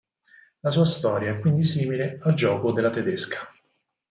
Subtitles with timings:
[0.63, 3.45] La sua storia è quindi simile al gioco della tedesca.